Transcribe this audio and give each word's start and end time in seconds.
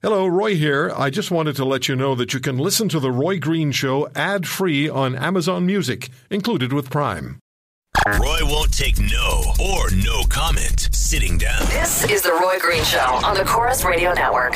Hello, 0.00 0.28
Roy 0.28 0.54
here. 0.54 0.92
I 0.96 1.10
just 1.10 1.32
wanted 1.32 1.56
to 1.56 1.64
let 1.64 1.88
you 1.88 1.96
know 1.96 2.14
that 2.14 2.32
you 2.32 2.38
can 2.38 2.56
listen 2.56 2.88
to 2.90 3.00
The 3.00 3.10
Roy 3.10 3.40
Green 3.40 3.72
Show 3.72 4.08
ad 4.14 4.46
free 4.46 4.88
on 4.88 5.16
Amazon 5.16 5.66
Music, 5.66 6.08
included 6.30 6.72
with 6.72 6.88
Prime. 6.88 7.40
Roy 8.06 8.38
won't 8.42 8.72
take 8.72 9.00
no 9.00 9.42
or 9.58 9.90
no 9.90 10.22
comment 10.28 10.88
sitting 10.92 11.36
down. 11.36 11.66
This 11.66 12.08
is 12.08 12.22
The 12.22 12.30
Roy 12.30 12.60
Green 12.60 12.84
Show 12.84 13.00
on 13.24 13.34
the 13.34 13.42
Corus 13.44 13.84
Radio 13.84 14.12
Network. 14.12 14.54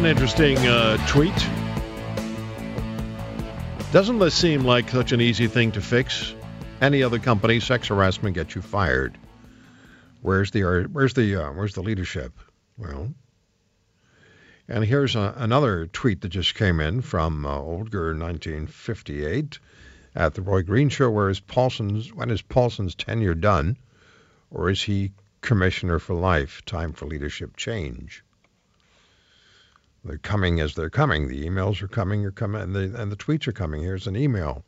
An 0.00 0.06
interesting 0.06 0.56
uh, 0.66 0.96
tweet. 1.08 1.34
Doesn't 3.92 4.18
this 4.18 4.34
seem 4.34 4.64
like 4.64 4.88
such 4.88 5.12
an 5.12 5.20
easy 5.20 5.46
thing 5.46 5.72
to 5.72 5.82
fix? 5.82 6.34
Any 6.80 7.02
other 7.02 7.18
company, 7.18 7.60
sex 7.60 7.88
harassment 7.88 8.34
gets 8.34 8.54
you 8.54 8.62
fired. 8.62 9.18
Where's 10.22 10.52
the 10.52 10.88
where's 10.90 11.12
the 11.12 11.36
uh, 11.36 11.52
where's 11.52 11.74
the 11.74 11.82
leadership? 11.82 12.32
Well, 12.78 13.12
and 14.68 14.84
here's 14.84 15.16
a, 15.16 15.34
another 15.36 15.86
tweet 15.86 16.22
that 16.22 16.30
just 16.30 16.54
came 16.54 16.80
in 16.80 17.02
from 17.02 17.44
uh, 17.44 17.58
Oldger 17.58 18.16
1958 18.16 19.58
at 20.14 20.32
the 20.32 20.40
Roy 20.40 20.62
Green 20.62 20.88
Show. 20.88 21.10
Where 21.10 21.28
is 21.28 21.40
Paulson's? 21.40 22.10
When 22.10 22.30
is 22.30 22.40
Paulson's 22.40 22.94
tenure 22.94 23.34
done, 23.34 23.76
or 24.50 24.70
is 24.70 24.82
he 24.82 25.12
commissioner 25.42 25.98
for 25.98 26.14
life? 26.14 26.64
Time 26.64 26.94
for 26.94 27.04
leadership 27.04 27.54
change. 27.56 28.24
They're 30.04 30.18
coming 30.18 30.60
as 30.60 30.74
they're 30.74 30.90
coming. 30.90 31.28
The 31.28 31.46
emails 31.46 31.82
are 31.82 31.88
coming, 31.88 32.24
are 32.24 32.30
coming, 32.30 32.62
and 32.62 32.74
the 32.74 33.00
and 33.00 33.12
the 33.12 33.16
tweets 33.16 33.46
are 33.48 33.52
coming. 33.52 33.82
Here's 33.82 34.06
an 34.06 34.16
email. 34.16 34.64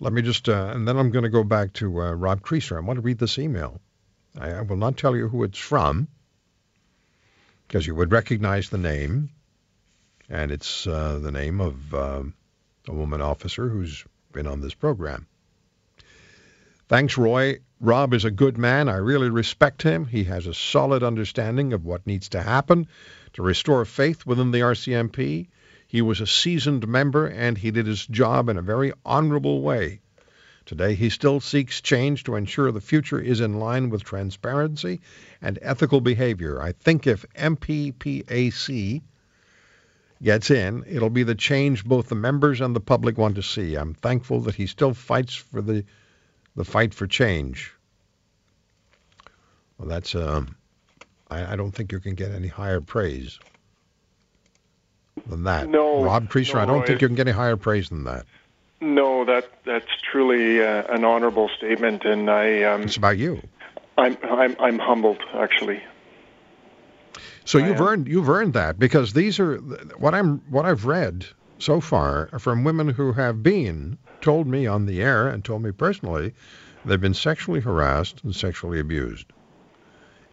Let 0.00 0.12
me 0.12 0.22
just, 0.22 0.48
uh, 0.48 0.72
and 0.74 0.86
then 0.86 0.96
I'm 0.96 1.10
going 1.10 1.22
to 1.22 1.30
go 1.30 1.44
back 1.44 1.72
to 1.74 2.02
uh, 2.02 2.12
Rob 2.12 2.42
Creasser. 2.42 2.76
I 2.76 2.80
want 2.80 2.98
to 2.98 3.02
read 3.02 3.18
this 3.18 3.38
email. 3.38 3.80
I, 4.38 4.50
I 4.50 4.60
will 4.62 4.76
not 4.76 4.96
tell 4.96 5.16
you 5.16 5.28
who 5.28 5.44
it's 5.44 5.58
from, 5.58 6.08
because 7.66 7.86
you 7.86 7.94
would 7.94 8.12
recognize 8.12 8.68
the 8.68 8.78
name, 8.78 9.30
and 10.28 10.50
it's 10.50 10.86
uh, 10.86 11.20
the 11.22 11.30
name 11.30 11.60
of 11.60 11.94
uh, 11.94 12.22
a 12.88 12.92
woman 12.92 13.22
officer 13.22 13.68
who's 13.68 14.04
been 14.32 14.48
on 14.48 14.60
this 14.60 14.74
program. 14.74 15.26
Thanks, 16.86 17.16
Roy. 17.16 17.60
Rob 17.80 18.12
is 18.12 18.26
a 18.26 18.30
good 18.30 18.58
man. 18.58 18.90
I 18.90 18.96
really 18.96 19.30
respect 19.30 19.82
him. 19.82 20.04
He 20.04 20.24
has 20.24 20.46
a 20.46 20.52
solid 20.52 21.02
understanding 21.02 21.72
of 21.72 21.86
what 21.86 22.06
needs 22.06 22.28
to 22.30 22.42
happen 22.42 22.88
to 23.32 23.42
restore 23.42 23.86
faith 23.86 24.26
within 24.26 24.50
the 24.50 24.60
RCMP. 24.60 25.48
He 25.86 26.02
was 26.02 26.20
a 26.20 26.26
seasoned 26.26 26.86
member 26.86 27.26
and 27.26 27.56
he 27.56 27.70
did 27.70 27.86
his 27.86 28.06
job 28.06 28.50
in 28.50 28.58
a 28.58 28.62
very 28.62 28.92
honorable 29.04 29.62
way. 29.62 30.00
Today, 30.66 30.94
he 30.94 31.08
still 31.08 31.40
seeks 31.40 31.80
change 31.80 32.24
to 32.24 32.36
ensure 32.36 32.70
the 32.70 32.80
future 32.82 33.18
is 33.18 33.40
in 33.40 33.58
line 33.58 33.88
with 33.88 34.04
transparency 34.04 35.00
and 35.40 35.58
ethical 35.62 36.02
behavior. 36.02 36.60
I 36.60 36.72
think 36.72 37.06
if 37.06 37.24
MPPAC 37.34 39.02
gets 40.22 40.50
in, 40.50 40.84
it'll 40.86 41.10
be 41.10 41.22
the 41.22 41.34
change 41.34 41.84
both 41.84 42.08
the 42.08 42.14
members 42.14 42.60
and 42.60 42.76
the 42.76 42.80
public 42.80 43.16
want 43.16 43.36
to 43.36 43.42
see. 43.42 43.74
I'm 43.74 43.94
thankful 43.94 44.40
that 44.40 44.54
he 44.54 44.66
still 44.66 44.92
fights 44.92 45.34
for 45.34 45.62
the 45.62 45.84
the 46.56 46.64
fight 46.64 46.94
for 46.94 47.06
change. 47.06 47.72
Well, 49.78 49.88
that's 49.88 50.14
um, 50.14 50.56
I, 51.30 51.52
I, 51.52 51.56
don't 51.56 51.72
think 51.72 51.92
you 51.92 52.00
can 52.00 52.14
get 52.14 52.30
any 52.30 52.48
higher 52.48 52.80
praise 52.80 53.38
than 55.26 55.44
that. 55.44 55.68
No, 55.68 56.04
Rob 56.04 56.28
Creasser, 56.28 56.54
no, 56.54 56.60
I 56.60 56.66
don't 56.66 56.86
think 56.86 57.02
you 57.02 57.08
can 57.08 57.16
get 57.16 57.26
any 57.26 57.36
higher 57.36 57.56
praise 57.56 57.88
than 57.88 58.04
that. 58.04 58.26
No, 58.80 59.24
that 59.24 59.48
that's 59.64 59.88
truly 60.10 60.62
uh, 60.62 60.84
an 60.94 61.04
honorable 61.04 61.48
statement, 61.56 62.04
and 62.04 62.30
I. 62.30 62.62
Um, 62.62 62.82
it's 62.82 62.96
about 62.96 63.18
you. 63.18 63.42
I'm 63.96 64.16
I'm 64.22 64.56
I'm 64.60 64.78
humbled 64.78 65.22
actually. 65.34 65.82
So 67.44 67.58
I 67.58 67.66
you've 67.66 67.80
am. 67.80 67.86
earned 67.86 68.08
you've 68.08 68.28
earned 68.28 68.54
that 68.54 68.78
because 68.78 69.12
these 69.12 69.40
are 69.40 69.56
what 69.56 70.14
I'm 70.14 70.38
what 70.50 70.66
I've 70.66 70.84
read 70.84 71.26
so 71.58 71.80
far 71.80 72.28
from 72.38 72.64
women 72.64 72.88
who 72.88 73.12
have 73.12 73.42
been 73.42 73.98
told 74.20 74.46
me 74.46 74.66
on 74.66 74.86
the 74.86 75.02
air 75.02 75.28
and 75.28 75.44
told 75.44 75.62
me 75.62 75.70
personally 75.70 76.34
they've 76.84 77.00
been 77.00 77.14
sexually 77.14 77.60
harassed 77.60 78.22
and 78.24 78.34
sexually 78.34 78.80
abused. 78.80 79.26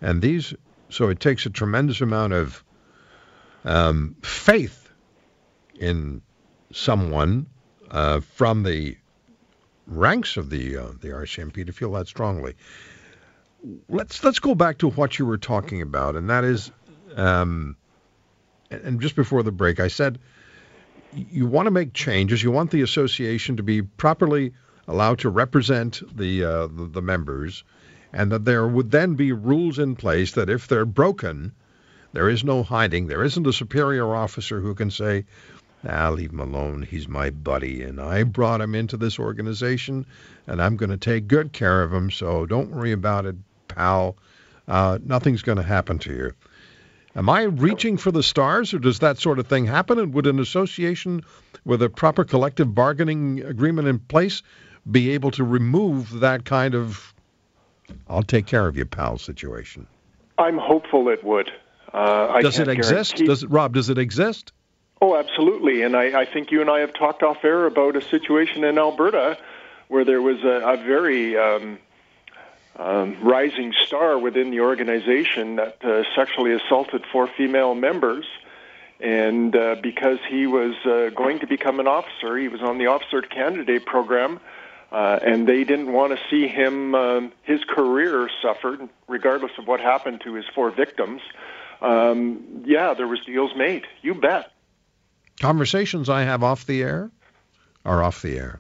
And 0.01 0.21
these 0.21 0.53
so 0.89 1.09
it 1.09 1.19
takes 1.19 1.45
a 1.45 1.49
tremendous 1.49 2.01
amount 2.01 2.33
of 2.33 2.63
um, 3.63 4.15
faith 4.23 4.89
in 5.79 6.21
someone 6.73 7.47
uh, 7.89 8.19
from 8.19 8.63
the 8.63 8.97
ranks 9.87 10.37
of 10.37 10.49
the 10.49 10.77
uh, 10.77 10.87
the 10.99 11.09
RCMP 11.09 11.65
to 11.65 11.71
feel 11.71 11.91
that 11.93 12.07
strongly. 12.07 12.55
Let's 13.89 14.23
let's 14.23 14.39
go 14.39 14.55
back 14.55 14.79
to 14.79 14.89
what 14.89 15.19
you 15.19 15.25
were 15.25 15.37
talking 15.37 15.81
about, 15.81 16.15
and 16.15 16.29
that 16.29 16.43
is, 16.43 16.71
um, 17.15 17.75
and 18.71 18.99
just 18.99 19.15
before 19.15 19.43
the 19.43 19.51
break, 19.51 19.79
I 19.79 19.87
said 19.87 20.19
you 21.13 21.45
want 21.45 21.67
to 21.67 21.71
make 21.71 21.93
changes. 21.93 22.43
You 22.43 22.51
want 22.51 22.71
the 22.71 22.81
association 22.81 23.57
to 23.57 23.63
be 23.63 23.81
properly 23.81 24.53
allowed 24.87 25.19
to 25.19 25.29
represent 25.29 26.01
the 26.15 26.43
uh, 26.43 26.67
the, 26.67 26.89
the 26.91 27.01
members 27.01 27.63
and 28.13 28.31
that 28.31 28.45
there 28.45 28.67
would 28.67 28.91
then 28.91 29.15
be 29.15 29.31
rules 29.31 29.79
in 29.79 29.95
place 29.95 30.33
that 30.33 30.49
if 30.49 30.67
they're 30.67 30.85
broken, 30.85 31.53
there 32.13 32.29
is 32.29 32.43
no 32.43 32.63
hiding. 32.63 33.07
There 33.07 33.23
isn't 33.23 33.47
a 33.47 33.53
superior 33.53 34.13
officer 34.13 34.59
who 34.59 34.75
can 34.75 34.91
say, 34.91 35.25
ah, 35.87 36.09
leave 36.09 36.31
him 36.31 36.39
alone. 36.39 36.81
He's 36.81 37.07
my 37.07 37.29
buddy, 37.29 37.83
and 37.83 38.01
I 38.01 38.23
brought 38.23 38.61
him 38.61 38.75
into 38.75 38.97
this 38.97 39.17
organization, 39.17 40.05
and 40.45 40.61
I'm 40.61 40.75
going 40.75 40.89
to 40.89 40.97
take 40.97 41.27
good 41.27 41.53
care 41.53 41.83
of 41.83 41.93
him, 41.93 42.11
so 42.11 42.45
don't 42.45 42.71
worry 42.71 42.91
about 42.91 43.25
it, 43.25 43.35
pal. 43.69 44.17
Uh, 44.67 44.99
nothing's 45.03 45.41
going 45.41 45.57
to 45.57 45.63
happen 45.63 45.97
to 45.99 46.13
you. 46.13 46.33
Am 47.15 47.29
I 47.29 47.43
reaching 47.43 47.97
for 47.97 48.11
the 48.11 48.23
stars, 48.23 48.73
or 48.73 48.79
does 48.79 48.99
that 48.99 49.17
sort 49.17 49.39
of 49.39 49.47
thing 49.47 49.65
happen? 49.65 49.99
And 49.99 50.13
would 50.13 50.27
an 50.27 50.39
association 50.39 51.23
with 51.65 51.81
a 51.81 51.89
proper 51.89 52.23
collective 52.23 52.73
bargaining 52.73 53.41
agreement 53.41 53.87
in 53.87 53.99
place 53.99 54.41
be 54.89 55.11
able 55.11 55.31
to 55.31 55.43
remove 55.43 56.21
that 56.21 56.45
kind 56.45 56.73
of 56.73 57.13
I'll 58.07 58.23
take 58.23 58.45
care 58.45 58.67
of 58.67 58.77
you, 58.77 58.85
pal 58.85 59.17
situation? 59.17 59.87
I'm 60.37 60.57
hopeful 60.57 61.09
it 61.09 61.23
would. 61.23 61.51
Uh, 61.93 62.39
does 62.41 62.59
it 62.59 62.67
exist? 62.67 63.15
Guarantee... 63.15 63.27
Does 63.27 63.43
it, 63.43 63.49
Rob? 63.49 63.73
Does 63.73 63.89
it 63.89 63.97
exist? 63.97 64.53
Oh, 65.01 65.17
absolutely. 65.17 65.81
And 65.81 65.95
I, 65.95 66.21
I, 66.21 66.25
think 66.25 66.51
you 66.51 66.61
and 66.61 66.69
I 66.69 66.79
have 66.79 66.93
talked 66.93 67.23
off 67.23 67.43
air 67.43 67.65
about 67.65 67.95
a 67.95 68.01
situation 68.01 68.63
in 68.63 68.77
Alberta 68.77 69.37
where 69.87 70.05
there 70.05 70.21
was 70.21 70.43
a, 70.43 70.61
a 70.65 70.77
very 70.77 71.37
um, 71.37 71.79
um, 72.77 73.17
rising 73.21 73.73
star 73.85 74.17
within 74.17 74.51
the 74.51 74.61
organization 74.61 75.57
that 75.57 75.83
uh, 75.83 76.03
sexually 76.15 76.53
assaulted 76.53 77.03
four 77.11 77.27
female 77.27 77.75
members. 77.75 78.25
And 78.99 79.55
uh, 79.55 79.77
because 79.81 80.19
he 80.29 80.45
was 80.45 80.75
uh, 80.85 81.09
going 81.15 81.39
to 81.39 81.47
become 81.47 81.79
an 81.79 81.87
officer, 81.87 82.37
he 82.37 82.47
was 82.47 82.61
on 82.61 82.77
the 82.77 82.87
officer 82.87 83.21
candidate 83.21 83.85
program 83.85 84.39
uh, 84.91 85.19
and 85.23 85.47
they 85.47 85.63
didn't 85.63 85.91
want 85.91 86.11
to 86.11 86.19
see 86.29 86.47
him 86.47 86.93
um, 86.95 87.31
his 87.43 87.63
career 87.63 88.29
suffered, 88.41 88.89
regardless 89.07 89.51
of 89.57 89.65
what 89.65 89.79
happened 89.79 90.21
to 90.21 90.33
his 90.33 90.45
four 90.53 90.69
victims. 90.69 91.21
Um, 91.81 92.63
yeah, 92.65 92.93
there 92.93 93.07
was 93.07 93.21
deals 93.25 93.51
made. 93.55 93.87
You 94.01 94.13
bet. 94.13 94.51
Conversations 95.39 96.09
I 96.09 96.23
have 96.23 96.43
off 96.43 96.65
the 96.65 96.83
air 96.83 97.09
are 97.85 98.03
off 98.03 98.21
the 98.21 98.37
air. 98.37 98.59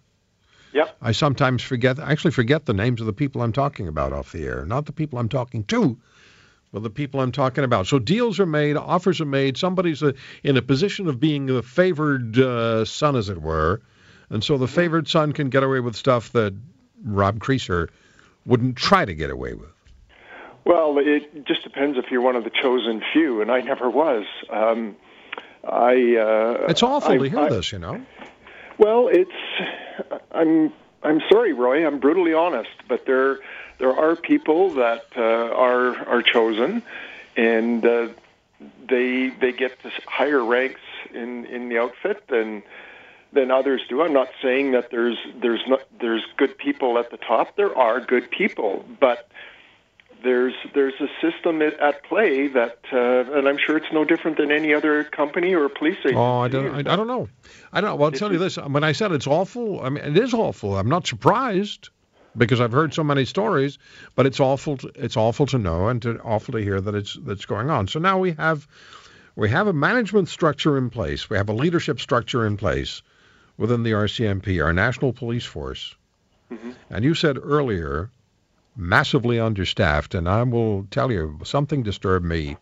Yep. 0.73 0.97
I 1.01 1.11
sometimes 1.11 1.61
forget, 1.61 1.99
I 1.99 2.11
actually 2.11 2.31
forget 2.31 2.65
the 2.65 2.73
names 2.73 3.01
of 3.01 3.07
the 3.07 3.13
people 3.13 3.41
I'm 3.41 3.51
talking 3.51 3.87
about 3.87 4.13
off 4.13 4.31
the 4.31 4.45
air, 4.45 4.65
not 4.65 4.85
the 4.85 4.93
people 4.93 5.19
I'm 5.19 5.29
talking 5.29 5.63
to, 5.65 5.97
but 6.71 6.83
the 6.83 6.89
people 6.89 7.19
I'm 7.19 7.31
talking 7.31 7.63
about. 7.63 7.87
So 7.87 7.99
deals 7.99 8.39
are 8.39 8.45
made, 8.45 8.77
offers 8.77 9.19
are 9.19 9.25
made. 9.25 9.57
Somebody's 9.57 10.01
a, 10.01 10.13
in 10.43 10.55
a 10.57 10.61
position 10.61 11.07
of 11.07 11.19
being 11.19 11.45
the 11.45 11.61
favored 11.61 12.39
uh, 12.39 12.85
son, 12.85 13.15
as 13.15 13.29
it 13.29 13.41
were, 13.41 13.81
and 14.29 14.43
so 14.43 14.57
the 14.57 14.67
favored 14.67 15.07
son 15.07 15.33
can 15.33 15.49
get 15.49 15.63
away 15.63 15.81
with 15.81 15.95
stuff 15.95 16.31
that 16.31 16.53
Rob 17.03 17.39
Creasser 17.39 17.89
wouldn't 18.45 18.77
try 18.77 19.03
to 19.05 19.13
get 19.13 19.29
away 19.29 19.53
with. 19.53 19.69
Well, 20.63 20.97
it 20.99 21.45
just 21.45 21.63
depends 21.63 21.97
if 21.97 22.05
you're 22.11 22.21
one 22.21 22.35
of 22.35 22.43
the 22.43 22.51
chosen 22.51 23.01
few, 23.11 23.41
and 23.41 23.51
I 23.51 23.61
never 23.61 23.89
was. 23.89 24.25
Um, 24.49 24.95
I. 25.67 26.15
Uh, 26.15 26.65
it's 26.69 26.83
awful 26.83 27.13
I, 27.13 27.17
to 27.17 27.23
hear 27.29 27.39
I, 27.39 27.49
this, 27.49 27.71
you 27.71 27.79
know. 27.79 28.05
Well, 28.81 29.09
it's. 29.09 29.31
I'm. 30.31 30.73
I'm 31.03 31.21
sorry, 31.31 31.53
Roy. 31.53 31.85
I'm 31.85 31.99
brutally 31.99 32.33
honest, 32.33 32.71
but 32.87 33.05
there 33.05 33.37
there 33.77 33.95
are 33.95 34.15
people 34.15 34.71
that 34.71 35.05
uh, 35.15 35.21
are 35.21 35.95
are 36.07 36.23
chosen, 36.23 36.81
and 37.37 37.85
uh, 37.85 38.07
they 38.89 39.29
they 39.29 39.51
get 39.51 39.77
higher 40.07 40.43
ranks 40.43 40.81
in 41.13 41.45
in 41.45 41.69
the 41.69 41.77
outfit 41.77 42.27
than 42.27 42.63
than 43.31 43.51
others 43.51 43.83
do. 43.87 44.01
I'm 44.01 44.13
not 44.13 44.29
saying 44.41 44.71
that 44.71 44.89
there's 44.89 45.17
there's 45.39 45.63
not 45.67 45.83
there's 45.99 46.25
good 46.37 46.57
people 46.57 46.97
at 46.97 47.11
the 47.11 47.17
top. 47.17 47.55
There 47.55 47.77
are 47.77 47.99
good 47.99 48.31
people, 48.31 48.83
but 48.99 49.29
there's 50.23 50.53
there's 50.73 50.93
a 50.99 51.07
system 51.21 51.61
at 51.61 52.03
play 52.03 52.47
that, 52.47 52.79
uh, 52.91 53.37
and 53.37 53.47
I'm 53.47 53.57
sure 53.57 53.77
it's 53.77 53.91
no 53.91 54.05
different 54.05 54.37
than 54.37 54.51
any 54.51 54.73
other 54.73 55.03
company 55.03 55.53
or 55.53 55.69
police 55.69 55.97
agency. 55.99 56.15
Oh, 56.15 56.39
I 56.39 56.47
don't, 56.47 56.87
I, 56.87 56.93
I 56.93 56.95
don't 56.95 57.07
know. 57.07 57.29
I 57.71 57.81
don't. 57.81 57.97
Well, 57.97 58.05
I'll 58.05 58.17
tell 58.17 58.31
you 58.31 58.39
this. 58.39 58.57
When 58.57 58.83
I 58.83 58.91
said 58.91 59.11
it's 59.11 59.27
awful, 59.27 59.81
I 59.81 59.89
mean 59.89 60.03
it 60.03 60.17
is 60.17 60.33
awful. 60.33 60.77
I'm 60.77 60.89
not 60.89 61.07
surprised 61.07 61.89
because 62.37 62.61
I've 62.61 62.71
heard 62.71 62.93
so 62.93 63.03
many 63.03 63.25
stories, 63.25 63.77
but 64.15 64.25
it's 64.25 64.39
awful. 64.39 64.77
To, 64.77 64.91
it's 64.95 65.17
awful 65.17 65.45
to 65.47 65.57
know 65.57 65.87
and 65.87 66.01
to, 66.03 66.19
awful 66.19 66.53
to 66.53 66.59
hear 66.59 66.79
that 66.79 66.95
it's 66.95 67.17
that's 67.21 67.45
going 67.45 67.69
on. 67.69 67.87
So 67.87 67.99
now 67.99 68.19
we 68.19 68.31
have 68.33 68.67
we 69.35 69.49
have 69.49 69.67
a 69.67 69.73
management 69.73 70.29
structure 70.29 70.77
in 70.77 70.89
place. 70.89 71.29
We 71.29 71.37
have 71.37 71.49
a 71.49 71.53
leadership 71.53 71.99
structure 71.99 72.45
in 72.45 72.57
place 72.57 73.01
within 73.57 73.83
the 73.83 73.91
RCMP, 73.91 74.63
our 74.63 74.73
national 74.73 75.13
police 75.13 75.45
force. 75.45 75.95
Mm-hmm. 76.51 76.71
And 76.89 77.05
you 77.05 77.13
said 77.13 77.37
earlier 77.41 78.09
massively 78.75 79.39
understaffed. 79.39 80.15
And 80.15 80.27
I 80.27 80.43
will 80.43 80.87
tell 80.91 81.11
you, 81.11 81.39
something 81.43 81.83
disturbed 81.83 82.25
me 82.25 82.57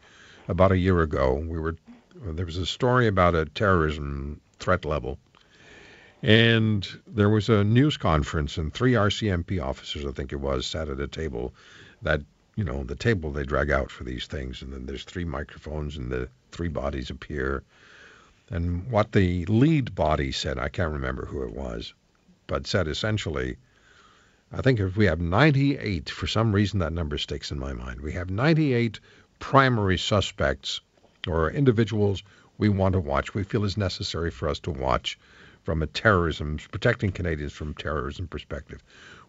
about 0.48 0.72
a 0.72 0.78
year 0.78 1.02
ago. 1.02 1.36
We 1.36 1.60
were 1.60 1.76
there 2.22 2.46
was 2.46 2.58
a 2.58 2.66
story 2.66 3.08
about 3.08 3.36
a 3.36 3.46
terrorism 3.46 4.42
threat 4.60 4.84
level, 4.84 5.18
and 6.22 6.86
there 7.08 7.30
was 7.30 7.48
a 7.48 7.64
news 7.64 7.96
conference, 7.96 8.58
and 8.58 8.74
three 8.74 8.94
RCMP 8.94 9.64
officers, 9.64 10.06
I 10.06 10.12
think 10.12 10.34
it 10.34 10.42
was, 10.42 10.66
sat 10.66 10.90
at 10.90 11.00
a 11.00 11.08
table 11.08 11.54
that 12.02 12.22
you 12.56 12.66
know 12.66 12.84
the 12.84 12.96
table 12.96 13.32
they 13.32 13.44
drag 13.44 13.72
out 13.72 13.90
for 13.90 14.04
these 14.04 14.28
things, 14.28 14.62
and 14.62 14.74
then 14.74 14.86
there's 14.86 15.06
three 15.06 15.24
microphones, 15.24 15.96
and 15.96 16.12
the 16.12 16.28
three 16.52 16.68
bodies 16.68 17.10
appear. 17.10 17.64
And 18.50 18.90
what 18.92 19.12
the 19.12 19.46
lead 19.46 19.96
body 19.96 20.32
said, 20.32 20.58
I 20.58 20.70
can't 20.70 20.92
remember 20.92 21.26
who 21.26 21.44
it 21.44 21.54
was, 21.54 21.94
but 22.48 22.68
said 22.68 22.88
essentially, 22.88 23.58
I 24.52 24.62
think 24.62 24.80
if 24.80 24.98
we 24.98 25.06
have 25.06 25.22
98, 25.22 26.10
for 26.10 26.26
some 26.26 26.52
reason 26.54 26.80
that 26.80 26.94
number 26.94 27.18
sticks 27.18 27.52
in 27.52 27.60
my 27.60 27.74
mind, 27.74 28.02
we 28.02 28.14
have 28.14 28.30
98 28.30 29.00
primary 29.40 29.98
suspects 29.98 30.82
or 31.28 31.52
individuals 31.52 32.24
we 32.58 32.70
want 32.70 32.94
to 32.94 33.00
watch, 33.00 33.34
we 33.34 33.44
feel 33.44 33.64
is 33.64 33.78
necessary 33.78 34.32
for 34.32 34.50
us 34.50 34.60
to 34.60 34.72
watch 34.72 35.18
from 35.64 35.82
a 35.82 35.88
terrorism, 35.88 36.58
protecting 36.72 37.12
Canadians 37.12 37.54
from 37.54 37.74
terrorism 37.74 38.28
perspective. 38.28 38.84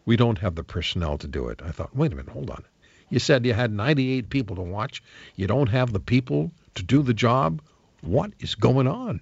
We 0.05 0.17
don't 0.17 0.39
have 0.39 0.55
the 0.55 0.65
personnel 0.65 1.19
to 1.19 1.29
do 1.29 1.49
it. 1.49 1.61
I 1.65 1.71
thought, 1.71 1.95
wait 1.95 2.13
a 2.13 2.17
minute, 2.17 2.33
hold 2.33 2.51
on. 2.51 2.65
You 3.09 3.19
said 3.19 3.45
you 3.45 3.53
had 3.53 3.73
98 3.73 4.31
people 4.31 4.57
to 4.57 4.63
watch. 4.63 5.03
You 5.37 5.47
don't 5.47 5.69
have 5.69 5.93
the 5.93 6.01
people 6.01 6.51
to 6.75 6.83
do 6.83 7.03
the 7.03 7.15
job. 7.15 7.61
What 8.01 8.33
is 8.41 8.55
going 8.55 8.87
on? 8.87 9.21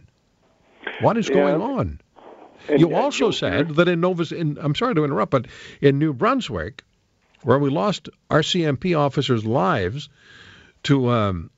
What 1.00 1.16
is 1.16 1.28
yeah. 1.28 1.34
going 1.34 1.60
on? 1.60 2.00
And, 2.68 2.80
you 2.80 2.94
also 2.94 3.30
said 3.30 3.76
that 3.76 3.88
in 3.88 4.00
Nova, 4.00 4.34
in, 4.34 4.58
I'm 4.60 4.74
sorry 4.74 4.94
to 4.94 5.04
interrupt, 5.04 5.30
but 5.30 5.46
in 5.80 5.98
New 5.98 6.12
Brunswick, 6.12 6.82
where 7.42 7.58
we 7.58 7.70
lost 7.70 8.08
RCMP 8.30 8.98
officers' 8.98 9.44
lives 9.44 10.08
to 10.84 11.10
a 11.10 11.28
um, 11.28 11.50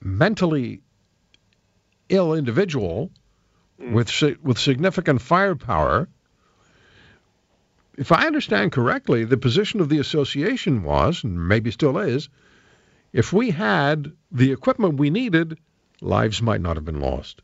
mentally 0.00 0.80
ill 2.08 2.34
individual 2.34 3.10
mm. 3.80 3.92
with 3.92 4.38
with 4.42 4.58
significant 4.58 5.20
firepower. 5.20 6.08
If 7.96 8.12
I 8.12 8.26
understand 8.26 8.70
correctly, 8.72 9.24
the 9.24 9.36
position 9.36 9.80
of 9.80 9.88
the 9.88 9.98
association 9.98 10.84
was, 10.84 11.24
and 11.24 11.48
maybe 11.48 11.72
still 11.72 11.98
is, 11.98 12.28
if 13.12 13.32
we 13.32 13.50
had 13.50 14.12
the 14.30 14.52
equipment 14.52 14.98
we 14.98 15.10
needed, 15.10 15.58
lives 16.00 16.40
might 16.40 16.60
not 16.60 16.76
have 16.76 16.84
been 16.84 17.00
lost 17.00 17.42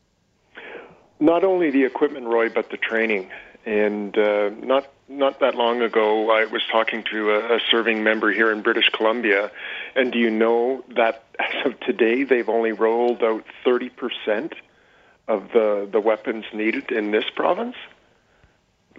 not 1.20 1.44
only 1.44 1.70
the 1.70 1.84
equipment, 1.84 2.26
Roy, 2.26 2.48
but 2.48 2.70
the 2.70 2.76
training. 2.76 3.30
And 3.66 4.16
uh, 4.16 4.50
not 4.62 4.88
not 5.08 5.40
that 5.40 5.54
long 5.54 5.80
ago, 5.80 6.30
I 6.30 6.44
was 6.44 6.62
talking 6.70 7.02
to 7.10 7.30
a, 7.30 7.56
a 7.56 7.60
serving 7.70 8.02
member 8.02 8.30
here 8.30 8.50
in 8.52 8.60
British 8.60 8.90
Columbia, 8.90 9.50
and 9.94 10.12
do 10.12 10.18
you 10.18 10.30
know 10.30 10.84
that 10.96 11.24
as 11.38 11.66
of 11.66 11.80
today, 11.80 12.24
they've 12.24 12.48
only 12.48 12.72
rolled 12.72 13.22
out 13.22 13.44
thirty 13.64 13.88
percent 13.88 14.54
of 15.26 15.48
the 15.52 15.88
the 15.90 16.00
weapons 16.00 16.44
needed 16.52 16.90
in 16.90 17.10
this 17.10 17.24
province, 17.34 17.76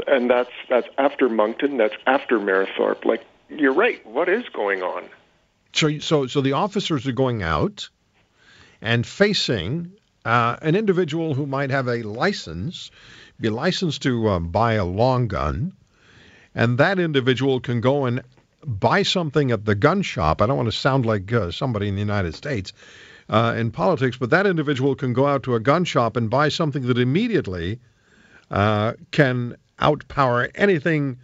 and 0.07 0.29
that's 0.29 0.51
that's 0.68 0.88
after 0.97 1.29
Moncton, 1.29 1.77
that's 1.77 1.95
after 2.07 2.39
Mayerthorpe. 2.39 3.06
Like 3.06 3.23
you're 3.50 3.73
right, 3.73 4.03
what 4.06 4.29
is 4.29 4.50
going 4.50 4.81
on? 4.81 5.03
So 5.73 6.00
so 6.00 6.25
so 6.25 6.41
the 6.41 6.53
officers 6.53 7.06
are 7.06 7.11
going 7.11 7.44
out 7.44 7.89
and 8.81 9.06
facing 9.06 9.91
uh, 10.25 10.57
an 10.62 10.75
individual 10.75 11.33
who 11.33 11.45
might 11.45 11.69
have 11.69 11.88
a 11.88 12.01
license, 12.01 12.92
be 13.39 13.50
licensed 13.50 14.01
to 14.01 14.27
um, 14.30 14.50
buy 14.50 14.74
a 14.74 14.86
long 14.86 15.27
gun, 15.27 15.74
and 16.54 16.77
that 16.80 17.00
individual 17.00 17.60
can 17.60 17.80
go 17.80 18.06
and 18.06 18.22
buy 18.66 19.04
something 19.04 19.51
at 19.51 19.66
the 19.66 19.75
gun 19.75 20.01
shop. 20.01 20.42
I 20.42 20.48
don't 20.48 20.57
want 20.57 20.72
to 20.72 20.77
sound 20.77 21.06
like 21.06 21.31
uh, 21.31 21.51
somebody 21.51 21.88
in 21.88 21.95
the 21.95 22.01
United 22.01 22.33
States 22.33 22.74
uh, 23.30 23.54
in 23.57 23.72
politics, 23.72 24.18
but 24.18 24.31
that 24.31 24.48
individual 24.48 24.95
can 24.95 25.13
go 25.13 25.27
out 25.27 25.44
to 25.44 25.56
a 25.56 25.60
gun 25.60 25.86
shop 25.86 26.18
and 26.18 26.30
buy 26.30 26.50
something 26.50 26.88
that 26.88 26.98
immediately 26.98 27.80
uh, 28.50 28.94
can 29.12 29.56
outpower 29.80 30.50
anything 30.56 31.19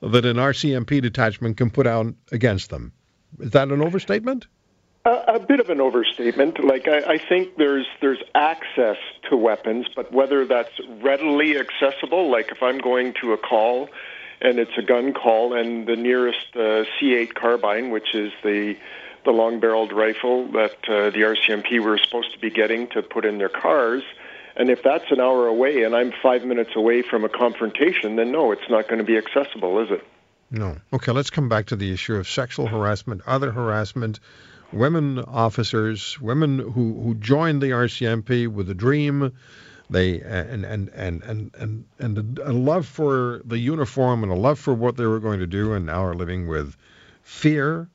that 0.00 0.24
an 0.24 0.36
RCMP 0.36 1.02
detachment 1.02 1.56
can 1.56 1.70
put 1.70 1.86
out 1.86 2.14
against 2.30 2.70
them. 2.70 2.92
Is 3.40 3.50
that 3.50 3.68
an 3.68 3.82
overstatement? 3.82 4.46
A, 5.08 5.36
a 5.36 5.38
bit 5.38 5.58
of 5.58 5.70
an 5.70 5.80
overstatement. 5.80 6.62
Like 6.62 6.86
I, 6.86 7.14
I 7.14 7.18
think 7.18 7.56
there's 7.56 7.86
there's 8.02 8.22
access 8.34 8.98
to 9.30 9.36
weapons, 9.36 9.86
but 9.96 10.12
whether 10.12 10.44
that's 10.44 10.72
readily 11.00 11.56
accessible, 11.58 12.30
like 12.30 12.50
if 12.50 12.62
I'm 12.62 12.78
going 12.78 13.14
to 13.22 13.32
a 13.32 13.38
call 13.38 13.88
and 14.40 14.58
it's 14.58 14.76
a 14.76 14.82
gun 14.82 15.14
call, 15.14 15.54
and 15.54 15.88
the 15.88 15.96
nearest 15.96 16.54
uh, 16.54 16.84
C8 17.00 17.34
carbine, 17.34 17.90
which 17.90 18.14
is 18.14 18.32
the 18.42 18.76
the 19.24 19.30
long-barreled 19.30 19.92
rifle 19.92 20.46
that 20.52 20.76
uh, 20.88 21.10
the 21.10 21.22
RCMP 21.34 21.82
were 21.82 21.98
supposed 21.98 22.32
to 22.32 22.38
be 22.38 22.50
getting 22.50 22.86
to 22.88 23.02
put 23.02 23.24
in 23.24 23.38
their 23.38 23.48
cars, 23.48 24.02
and 24.56 24.70
if 24.70 24.82
that's 24.82 25.10
an 25.10 25.20
hour 25.20 25.46
away 25.46 25.84
and 25.84 25.96
I'm 25.96 26.12
five 26.22 26.44
minutes 26.44 26.76
away 26.76 27.02
from 27.02 27.24
a 27.24 27.28
confrontation, 27.28 28.16
then 28.16 28.30
no, 28.30 28.52
it's 28.52 28.68
not 28.68 28.88
going 28.88 28.98
to 28.98 29.04
be 29.04 29.16
accessible, 29.16 29.80
is 29.80 29.90
it? 29.90 30.06
No. 30.50 30.76
Okay, 30.92 31.12
let's 31.12 31.30
come 31.30 31.48
back 31.48 31.66
to 31.66 31.76
the 31.76 31.92
issue 31.92 32.14
of 32.14 32.28
sexual 32.28 32.66
harassment, 32.66 33.22
other 33.26 33.50
harassment, 33.50 34.20
women 34.72 35.18
officers, 35.18 36.20
women 36.20 36.58
who, 36.58 37.00
who 37.02 37.14
joined 37.14 37.62
the 37.62 37.70
RCMP 37.70 38.48
with 38.48 38.68
a 38.70 38.74
dream, 38.74 39.32
they 39.90 40.20
and 40.20 40.64
and 40.64 40.90
and 40.90 41.22
and 41.22 41.50
and 41.58 41.84
and 41.98 42.38
a 42.38 42.52
love 42.52 42.86
for 42.86 43.40
the 43.44 43.58
uniform 43.58 44.22
and 44.22 44.30
a 44.30 44.36
love 44.36 44.58
for 44.58 44.74
what 44.74 44.96
they 44.96 45.06
were 45.06 45.20
going 45.20 45.40
to 45.40 45.46
do, 45.46 45.72
and 45.72 45.86
now 45.86 46.04
are 46.04 46.14
living 46.14 46.46
with 46.46 46.76
fear, 47.22 47.88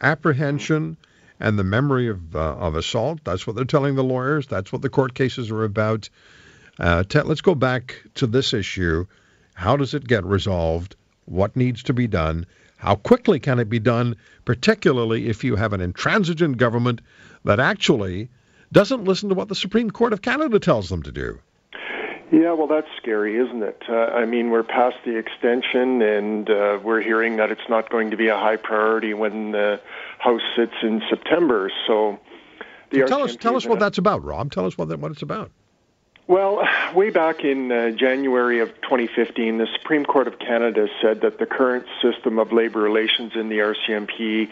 apprehension, 0.00 0.96
and 1.40 1.58
the 1.58 1.64
memory 1.64 2.08
of 2.08 2.36
uh, 2.36 2.56
of 2.56 2.76
assault. 2.76 3.20
That's 3.24 3.46
what 3.46 3.56
they're 3.56 3.64
telling 3.64 3.94
the 3.94 4.04
lawyers. 4.04 4.46
That's 4.46 4.72
what 4.72 4.82
the 4.82 4.90
court 4.90 5.14
cases 5.14 5.50
are 5.50 5.64
about. 5.64 6.10
Uh, 6.78 7.02
t- 7.02 7.20
let's 7.22 7.40
go 7.40 7.54
back 7.54 8.02
to 8.14 8.26
this 8.26 8.52
issue. 8.52 9.06
How 9.54 9.76
does 9.76 9.94
it 9.94 10.06
get 10.06 10.24
resolved? 10.24 10.96
What 11.24 11.56
needs 11.56 11.82
to 11.84 11.92
be 11.92 12.06
done? 12.06 12.46
How 12.78 12.94
quickly 12.94 13.40
can 13.40 13.58
it 13.58 13.68
be 13.68 13.80
done, 13.80 14.16
particularly 14.44 15.28
if 15.28 15.44
you 15.44 15.56
have 15.56 15.72
an 15.72 15.80
intransigent 15.80 16.56
government 16.56 17.00
that 17.44 17.60
actually 17.60 18.28
doesn't 18.72 19.04
listen 19.04 19.28
to 19.28 19.34
what 19.34 19.48
the 19.48 19.54
Supreme 19.54 19.90
Court 19.90 20.12
of 20.12 20.22
Canada 20.22 20.58
tells 20.60 20.88
them 20.88 21.02
to 21.02 21.12
do? 21.12 21.40
Yeah, 22.30 22.52
well, 22.52 22.66
that's 22.66 22.88
scary, 23.00 23.36
isn't 23.38 23.62
it? 23.62 23.82
Uh, 23.88 23.94
I 23.94 24.26
mean, 24.26 24.50
we're 24.50 24.62
past 24.62 24.96
the 25.04 25.16
extension, 25.16 26.02
and 26.02 26.48
uh, 26.48 26.78
we're 26.82 27.00
hearing 27.00 27.36
that 27.36 27.50
it's 27.50 27.68
not 27.68 27.90
going 27.90 28.10
to 28.10 28.16
be 28.16 28.28
a 28.28 28.36
high 28.36 28.56
priority 28.56 29.14
when 29.14 29.52
the 29.52 29.80
House 30.18 30.42
sits 30.54 30.74
in 30.82 31.02
September. 31.08 31.72
So, 31.86 32.18
well, 32.92 33.08
tell 33.08 33.22
us, 33.22 33.34
tell 33.34 33.56
us 33.56 33.66
what 33.66 33.80
that's 33.80 33.98
about, 33.98 34.22
Rob. 34.22 34.52
Tell 34.52 34.66
us 34.66 34.76
what 34.76 34.88
that, 34.88 35.00
what 35.00 35.10
it's 35.10 35.22
about. 35.22 35.50
Well, 36.28 36.62
way 36.94 37.08
back 37.08 37.42
in 37.42 37.72
uh, 37.72 37.92
January 37.92 38.60
of 38.60 38.68
2015, 38.82 39.56
the 39.56 39.66
Supreme 39.80 40.04
Court 40.04 40.28
of 40.28 40.38
Canada 40.38 40.86
said 41.00 41.22
that 41.22 41.38
the 41.38 41.46
current 41.46 41.86
system 42.02 42.38
of 42.38 42.52
labor 42.52 42.82
relations 42.82 43.32
in 43.34 43.48
the 43.48 43.60
RCMP 43.60 44.50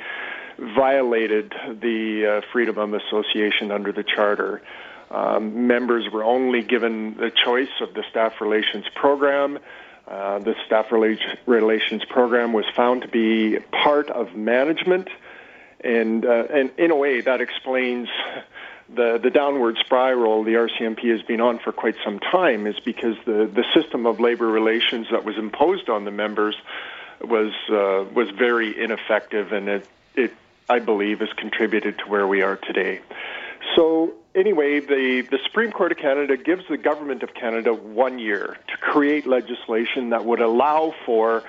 violated 0.74 1.52
the 1.68 2.40
uh, 2.42 2.46
freedom 2.50 2.78
of 2.78 2.94
association 2.94 3.70
under 3.70 3.92
the 3.92 4.02
Charter. 4.02 4.62
Um, 5.10 5.66
members 5.66 6.10
were 6.10 6.24
only 6.24 6.62
given 6.62 7.14
the 7.18 7.30
choice 7.30 7.82
of 7.82 7.92
the 7.92 8.04
staff 8.08 8.40
relations 8.40 8.86
program. 8.94 9.58
Uh, 10.08 10.38
the 10.38 10.54
staff 10.64 10.90
relations 10.90 12.06
program 12.06 12.54
was 12.54 12.64
found 12.74 13.02
to 13.02 13.08
be 13.08 13.58
part 13.70 14.08
of 14.08 14.34
management, 14.34 15.10
and 15.80 16.24
uh, 16.24 16.44
and 16.50 16.70
in 16.78 16.90
a 16.90 16.96
way 16.96 17.20
that 17.20 17.42
explains 17.42 18.08
the, 18.94 19.18
the 19.22 19.30
downward 19.30 19.76
spiral 19.78 20.44
the 20.44 20.52
RCMP 20.52 21.10
has 21.10 21.22
been 21.22 21.40
on 21.40 21.58
for 21.58 21.72
quite 21.72 21.96
some 22.04 22.20
time 22.20 22.66
is 22.66 22.78
because 22.80 23.16
the, 23.24 23.50
the 23.52 23.64
system 23.74 24.06
of 24.06 24.20
labor 24.20 24.46
relations 24.46 25.08
that 25.10 25.24
was 25.24 25.36
imposed 25.36 25.88
on 25.88 26.04
the 26.04 26.10
members 26.10 26.56
was 27.20 27.52
uh, 27.70 28.04
was 28.14 28.28
very 28.30 28.78
ineffective, 28.78 29.52
and 29.52 29.68
it, 29.68 29.88
it 30.14 30.34
I 30.68 30.78
believe 30.78 31.20
has 31.20 31.32
contributed 31.32 31.98
to 31.98 32.04
where 32.04 32.26
we 32.26 32.42
are 32.42 32.56
today. 32.56 33.00
So 33.74 34.12
anyway, 34.34 34.80
the, 34.80 35.26
the 35.28 35.38
Supreme 35.44 35.72
Court 35.72 35.92
of 35.92 35.98
Canada 35.98 36.36
gives 36.36 36.68
the 36.68 36.76
government 36.76 37.22
of 37.22 37.34
Canada 37.34 37.74
one 37.74 38.18
year 38.18 38.56
to 38.68 38.76
create 38.76 39.26
legislation 39.26 40.10
that 40.10 40.24
would 40.24 40.40
allow 40.40 40.94
for 41.04 41.42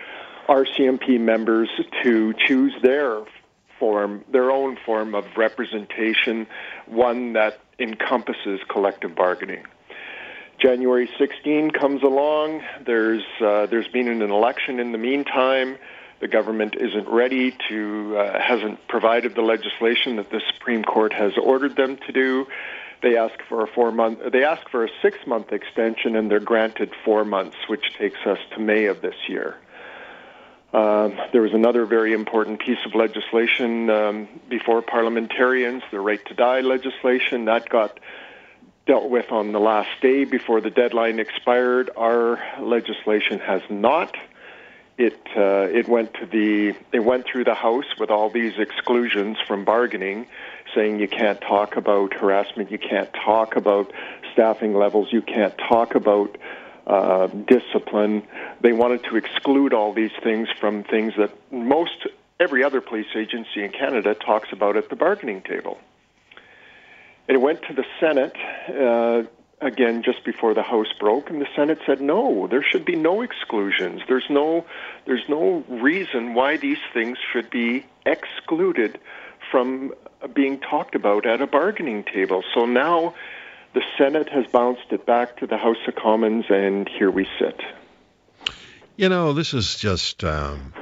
RCMP 0.48 1.20
members 1.20 1.70
to 2.04 2.34
choose 2.48 2.74
their 2.82 3.22
form, 3.80 4.24
their 4.32 4.52
own 4.52 4.78
form 4.86 5.16
of 5.16 5.26
representation, 5.36 6.48
one 6.86 7.34
that 7.34 7.60
encompasses 7.80 8.60
collective 8.70 9.16
bargaining. 9.16 9.64
January 10.60 11.10
16 11.20 11.72
comes 11.72 12.02
along. 12.02 12.64
There's 12.84 13.24
uh, 13.40 13.68
there's 13.68 13.88
been 13.88 14.08
an 14.08 14.22
election 14.22 14.80
in 14.80 14.92
the 14.92 14.98
meantime. 14.98 15.78
The 16.20 16.28
government 16.28 16.76
isn't 16.76 17.08
ready 17.08 17.56
to 17.70 18.18
uh, 18.18 18.42
hasn't 18.42 18.88
provided 18.88 19.36
the 19.36 19.44
legislation 19.44 20.16
that 20.16 20.32
the 20.32 20.42
Supreme 20.54 20.84
Court 20.84 21.14
has 21.14 21.34
ordered 21.38 21.76
them 21.76 21.98
to 22.08 22.12
do. 22.12 22.48
They 23.04 23.18
ask 23.18 23.36
for 23.48 23.64
a 23.64 23.68
four 23.68 23.92
month. 23.92 24.20
They 24.32 24.44
ask 24.44 24.68
for 24.70 24.84
a 24.84 24.90
six 25.04 25.20
month 25.28 25.52
extension, 25.52 26.16
and 26.16 26.32
they're 26.32 26.40
granted 26.40 26.92
four 27.06 27.24
months, 27.24 27.58
which 27.68 27.94
takes 27.96 28.20
us 28.26 28.40
to 28.56 28.60
May 28.60 28.86
of 28.86 29.02
this 29.02 29.16
year. 29.28 29.58
Um, 30.78 31.18
there 31.32 31.42
was 31.42 31.54
another 31.54 31.86
very 31.86 32.14
important 32.14 32.60
piece 32.60 32.78
of 32.86 32.94
legislation 32.94 33.90
um, 33.90 34.28
before 34.48 34.84
parliamentarians, 34.84 35.82
the 35.90 36.00
right 36.00 36.24
to 36.28 36.36
die 36.36 36.60
legislation, 36.60 37.46
that 37.46 37.68
got 37.68 38.00
dealt 38.86 39.10
with 39.10 39.32
on 39.32 39.54
the 39.54 39.60
last 39.60 39.90
day 40.02 40.24
before 40.24 40.62
the 40.62 40.70
deadline 40.70 41.18
expired. 41.20 41.90
Our 41.98 42.40
legislation 42.62 43.40
has 43.40 43.64
not. 43.72 44.16
It 45.00 45.20
uh, 45.36 45.68
it 45.80 45.88
went 45.88 46.14
to 46.16 46.28
the 46.28 46.76
it 46.92 47.04
went 47.04 47.26
through 47.26 47.46
the 47.46 47.56
House 47.56 47.98
with 48.00 48.12
all 48.12 48.30
these 48.30 48.60
exclusions 48.60 49.38
from 49.48 49.66
bargaining, 49.66 50.28
saying 50.76 51.00
you 51.00 51.08
can't 51.08 51.42
talk 51.42 51.76
about 51.76 52.14
harassment, 52.14 52.70
you 52.70 52.78
can't 52.78 53.12
talk 53.14 53.56
about 53.56 53.92
staffing 54.34 54.76
levels, 54.76 55.08
you 55.12 55.24
can't 55.24 55.58
talk 55.58 55.96
about 55.96 56.38
uh, 56.88 57.28
discipline. 57.28 58.24
They 58.62 58.74
wanted 58.74 59.04
to 59.10 59.18
exclude 59.18 59.74
all 59.74 59.94
these 59.94 60.16
things 60.24 60.48
from 60.60 60.84
things 60.84 61.14
that 61.18 61.32
most 61.52 62.08
every 62.40 62.64
other 62.64 62.82
police 62.82 63.08
agency 63.16 63.64
in 63.64 63.72
Canada 63.72 64.16
talks 64.16 64.50
about 64.52 64.78
at 64.78 64.90
the 64.90 64.96
bargaining 64.96 65.42
table. 65.42 65.80
It 67.28 67.42
went 67.42 67.62
to 67.64 67.74
the 67.74 67.84
Senate 68.00 68.36
uh, 68.70 69.24
again 69.60 70.02
just 70.02 70.24
before 70.24 70.54
the 70.54 70.64
House 70.64 70.94
broke, 70.98 71.30
and 71.30 71.42
the 71.42 71.48
Senate 71.56 71.80
said 71.86 72.00
no. 72.00 72.48
There 72.48 72.64
should 72.64 72.86
be 72.86 72.96
no 72.96 73.22
exclusions. 73.22 74.02
There's 74.08 74.30
no 74.30 74.66
there's 75.06 75.28
no 75.28 75.66
reason 75.68 76.36
why 76.36 76.58
these 76.58 76.78
things 76.94 77.18
should 77.34 77.50
be 77.50 77.86
excluded 78.06 78.98
from 79.52 79.94
being 80.34 80.60
talked 80.60 80.96
about 80.96 81.26
at 81.26 81.42
a 81.42 81.48
bargaining 81.48 82.04
table. 82.04 82.44
So 82.54 82.66
now 82.66 83.14
the 83.78 83.84
Senate 83.96 84.28
has 84.30 84.48
bounced 84.48 84.88
it 84.90 85.06
back 85.06 85.38
to 85.38 85.46
the 85.46 85.56
House 85.56 85.78
of 85.88 85.94
Commons, 85.94 86.46
and 86.50 86.90
here 86.98 87.12
we 87.12 87.28
sit. 87.38 87.62
You 88.96 89.08
know, 89.08 89.34
this 89.34 89.54
is 89.54 89.76
just 89.76 90.24
um, 90.24 90.74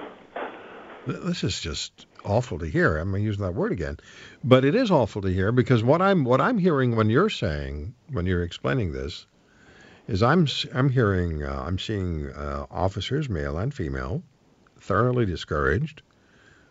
this 1.06 1.44
is 1.44 1.60
just 1.60 2.06
awful 2.24 2.58
to 2.60 2.66
hear. 2.66 2.96
I'm 2.96 3.14
using 3.18 3.44
that 3.44 3.54
word 3.54 3.74
again, 3.74 3.98
but 4.46 4.64
it 4.64 4.76
is 4.76 4.92
awful 4.92 5.22
to 5.24 5.28
hear 5.28 5.52
because 5.52 5.84
what 5.84 6.02
I'm 6.02 6.24
what 6.24 6.40
I'm 6.40 6.58
hearing 6.58 6.96
when 6.96 7.10
you're 7.10 7.30
saying 7.30 7.94
when 8.14 8.26
you're 8.28 8.44
explaining 8.44 8.94
this 8.94 9.26
is 10.08 10.24
I'm 10.24 10.48
I'm 10.74 10.88
hearing 10.88 11.44
uh, 11.44 11.66
I'm 11.68 11.78
seeing 11.78 12.32
uh, 12.32 12.66
officers, 12.72 13.28
male 13.28 13.58
and 13.58 13.74
female, 13.74 14.24
thoroughly 14.80 15.26
discouraged 15.26 16.02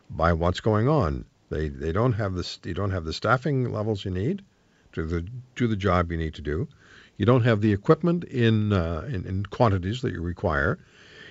by 0.08 0.32
what's 0.32 0.60
going 0.60 0.88
on. 0.88 1.26
They 1.50 1.68
they 1.68 1.92
don't 1.92 2.14
have 2.14 2.32
the 2.32 2.58
you 2.64 2.72
don't 2.72 2.92
have 2.92 3.04
the 3.04 3.12
staffing 3.12 3.70
levels 3.70 4.06
you 4.06 4.10
need 4.10 4.42
to 4.94 5.06
the 5.06 5.26
do 5.54 5.66
the 5.66 5.76
job 5.76 6.10
you 6.10 6.18
need 6.18 6.34
to 6.34 6.42
do. 6.42 6.68
You 7.16 7.26
don't 7.26 7.44
have 7.44 7.60
the 7.60 7.72
equipment 7.72 8.24
in, 8.24 8.72
uh, 8.72 9.06
in, 9.06 9.24
in 9.24 9.46
quantities 9.46 10.02
that 10.02 10.12
you 10.12 10.20
require 10.20 10.78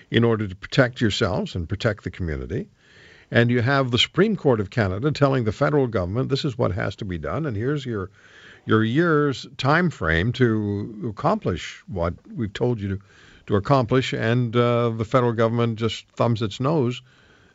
in 0.09 0.23
order 0.23 0.47
to 0.47 0.55
protect 0.55 1.01
yourselves 1.01 1.55
and 1.55 1.67
protect 1.67 2.03
the 2.03 2.11
community. 2.11 2.69
And 3.31 3.49
you 3.49 3.61
have 3.61 3.91
the 3.91 3.97
Supreme 3.97 4.35
Court 4.35 4.59
of 4.59 4.69
Canada 4.69 5.11
telling 5.11 5.43
the 5.43 5.51
federal 5.51 5.87
government 5.87 6.29
this 6.29 6.45
is 6.45 6.57
what 6.57 6.71
has 6.71 6.95
to 6.97 7.05
be 7.05 7.17
done, 7.17 7.45
and 7.45 7.57
here's 7.57 7.85
your 7.85 8.11
your 8.65 8.83
year's 8.83 9.45
time 9.57 9.89
frame 9.89 10.31
to 10.33 11.07
accomplish 11.09 11.83
what 11.87 12.13
we've 12.33 12.53
told 12.53 12.79
you 12.79 12.95
to, 12.95 13.01
to 13.47 13.55
accomplish. 13.55 14.13
And 14.13 14.55
uh, 14.55 14.89
the 14.91 15.03
federal 15.03 15.33
government 15.33 15.79
just 15.79 16.07
thumbs 16.15 16.41
its 16.41 16.61
nose 16.61 17.01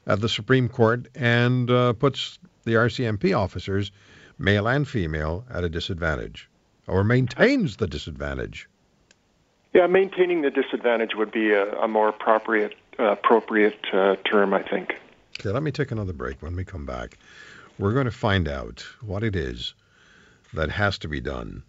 at 0.07 0.21
the 0.21 0.29
Supreme 0.29 0.69
Court 0.69 1.09
and 1.15 1.71
uh, 1.71 1.95
puts 1.95 2.39
the 2.65 2.73
RCMP 2.73 3.35
officers 3.39 3.91
male 4.39 4.69
and 4.69 4.87
female, 4.87 5.45
at 5.51 5.65
a 5.65 5.69
disadvantage, 5.69 6.49
or 6.87 7.05
maintains 7.05 7.77
the 7.77 7.87
disadvantage. 7.87 8.69
Yeah, 9.75 9.87
maintaining 9.87 10.43
the 10.43 10.51
disadvantage 10.51 11.15
would 11.15 11.31
be 11.31 11.53
a, 11.53 11.73
a 11.79 11.89
more 11.89 12.09
appropriate 12.09 12.75
uh, 12.99 13.13
appropriate 13.13 13.79
uh, 13.93 14.17
term, 14.29 14.53
I 14.53 14.63
think. 14.63 14.95
Okay, 15.39 15.51
let 15.51 15.63
me 15.63 15.71
take 15.71 15.93
another 15.93 16.13
break. 16.13 16.43
When 16.43 16.57
we 16.57 16.65
come 16.65 16.85
back, 16.85 17.17
we're 17.79 17.93
going 17.93 18.07
to 18.07 18.11
find 18.11 18.49
out 18.49 18.85
what 19.03 19.23
it 19.23 19.37
is 19.37 19.75
that 20.53 20.71
has 20.71 20.99
to 20.99 21.09
be 21.09 21.21
done, 21.21 21.63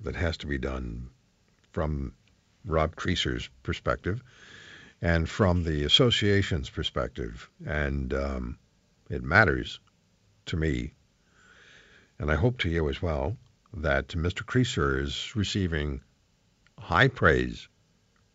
that 0.00 0.16
has 0.16 0.38
to 0.38 0.46
be 0.46 0.56
done 0.56 1.10
from 1.72 2.14
Rob 2.64 2.96
Creasser's 2.96 3.50
perspective 3.62 4.22
and 5.02 5.28
from 5.28 5.64
the 5.64 5.84
association's 5.84 6.70
perspective. 6.70 7.50
And 7.66 8.14
um, 8.14 8.58
it 9.10 9.22
matters 9.22 9.80
to 10.46 10.56
me 10.56 10.92
and 12.20 12.30
I 12.30 12.34
hope 12.34 12.58
to 12.58 12.68
you 12.68 12.90
as 12.90 13.00
well 13.00 13.38
that 13.72 14.08
Mr. 14.08 14.44
Creasser 14.44 15.00
is 15.00 15.34
receiving 15.34 16.02
high 16.78 17.08
praise 17.08 17.66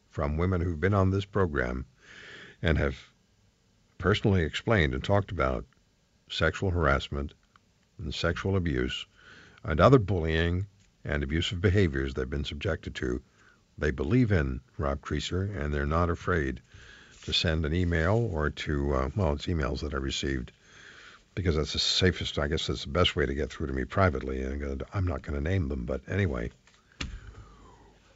from 0.10 0.38
women 0.38 0.60
who've 0.60 0.80
been 0.80 0.96
on 0.96 1.12
this 1.12 1.26
program 1.26 1.86
and 2.64 2.80
have 2.80 2.98
personally 4.00 4.42
explained 4.42 4.96
and 4.96 5.04
talked 5.04 5.30
about 5.30 5.66
sexual 6.32 6.72
harassment 6.72 7.36
and 8.00 8.12
sexual 8.12 8.56
abuse 8.56 9.06
and 9.64 9.80
other 9.80 10.00
bullying 10.00 10.66
and 11.04 11.22
abusive 11.22 11.62
behaviors 11.62 12.16
they've 12.16 12.28
been 12.28 12.44
subjected 12.44 12.96
to. 12.96 13.22
They 13.78 13.92
believe 13.92 14.32
in 14.32 14.62
Rob 14.80 15.02
Creasser 15.02 15.44
and 15.44 15.72
they're 15.72 15.86
not 15.86 16.10
afraid 16.10 16.60
to 17.26 17.34
send 17.34 17.68
an 17.68 17.76
email 17.76 18.16
or 18.34 18.50
to, 18.50 18.96
uh, 18.96 19.10
well, 19.16 19.34
it's 19.34 19.46
emails 19.46 19.82
that 19.82 19.94
I 19.94 19.98
received 19.98 20.52
because 21.36 21.58
that's 21.58 21.74
the 21.74 21.80
safest, 21.80 22.40
I 22.40 22.48
guess 22.48 22.68
that's 22.68 22.86
the 22.86 22.90
best 22.90 23.16
way 23.16 23.26
to 23.26 23.36
get 23.36 23.52
through 23.52 23.68
to 23.68 23.74
me 23.74 23.84
privately. 23.84 24.42
And 24.42 24.84
I'm 24.94 25.06
not 25.06 25.22
going 25.22 25.38
to 25.38 25.50
name 25.50 25.68
them, 25.68 25.84
but 25.86 26.02
anyway. 26.08 26.52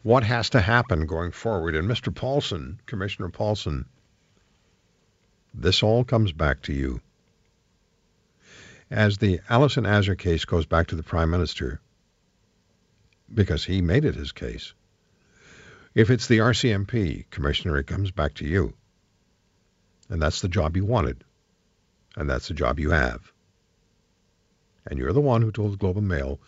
What 0.02 0.24
has 0.24 0.52
to 0.52 0.62
happen 0.62 1.06
going 1.06 1.32
forward? 1.32 1.76
And 1.76 1.90
Mr. 1.90 2.16
Paulson, 2.16 2.80
Commissioner 2.86 3.28
Paulson, 3.28 3.86
this 5.54 5.84
all 5.84 6.06
comes 6.06 6.32
back 6.32 6.62
to 6.64 6.74
you. 6.74 7.02
As 8.90 9.18
the 9.18 9.42
Alison 9.50 9.84
Azer 9.84 10.18
case 10.18 10.46
goes 10.46 10.66
back 10.66 10.88
to 10.88 10.96
the 10.96 11.04
Prime 11.04 11.30
Minister, 11.30 11.82
because 13.32 13.66
he 13.66 13.82
made 13.82 14.06
it 14.06 14.16
his 14.16 14.32
case. 14.32 14.74
If 15.94 16.10
it's 16.10 16.28
the 16.28 16.40
RCMP, 16.40 17.30
Commissioner, 17.30 17.78
it 17.78 17.88
comes 17.88 18.10
back 18.12 18.36
to 18.36 18.46
you. 18.46 18.74
And 20.10 20.22
that's 20.22 20.42
the 20.42 20.48
job 20.48 20.78
you 20.78 20.86
wanted 20.86 21.24
and 22.16 22.30
that's 22.30 22.48
the 22.48 22.54
job 22.54 22.80
you 22.80 22.92
have. 22.92 23.32
And 24.86 24.98
you're 24.98 25.14
the 25.14 25.22
one 25.22 25.42
who 25.42 25.52
told 25.52 25.74
the 25.74 25.78
Globe 25.78 25.98
and 25.98 26.08
Mail, 26.08 26.40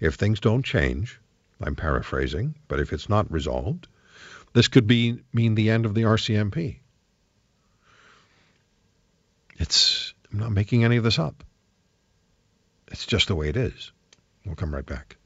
if 0.00 0.14
things 0.14 0.40
don't 0.40 0.64
change, 0.64 1.20
I'm 1.60 1.76
paraphrasing, 1.76 2.54
but 2.68 2.80
if 2.80 2.92
it's 2.92 3.08
not 3.08 3.30
resolved, 3.30 3.86
this 4.52 4.68
could 4.68 4.86
be 4.86 5.18
mean 5.32 5.54
the 5.54 5.70
end 5.70 5.86
of 5.86 5.94
the 5.94 6.02
RCMP. 6.02 6.76
It's 9.58 10.14
I'm 10.32 10.38
not 10.38 10.52
making 10.52 10.84
any 10.84 10.96
of 10.96 11.04
this 11.04 11.18
up. 11.18 11.44
It's 12.88 13.06
just 13.06 13.28
the 13.28 13.34
way 13.34 13.48
it 13.48 13.56
is. 13.56 13.92
We'll 14.44 14.56
come 14.56 14.74
right 14.74 14.84
back. 14.84 15.16